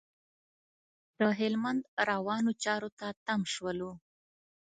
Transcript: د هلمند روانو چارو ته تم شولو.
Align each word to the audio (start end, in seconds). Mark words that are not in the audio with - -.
د 1.17 1.19
هلمند 1.39 1.81
روانو 2.09 2.51
چارو 2.63 2.89
ته 2.99 3.07
تم 3.25 3.41
شولو. 3.53 3.91